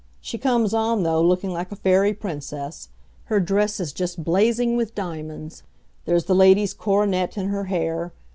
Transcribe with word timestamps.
She 0.19 0.39
comes 0.39 0.73
on, 0.73 1.03
though, 1.03 1.21
looking 1.21 1.51
like 1.51 1.71
a 1.71 1.75
fairy 1.75 2.11
princess. 2.11 2.89
Her 3.25 3.39
dress 3.39 3.79
is 3.79 3.93
just 3.93 4.23
blazing 4.23 4.75
with 4.75 4.95
diamonds. 4.95 5.61
There's 6.05 6.25
the 6.25 6.33
Lady's 6.33 6.73
coronet 6.73 7.37
in 7.37 7.49
her 7.49 7.65
hair. 7.65 8.11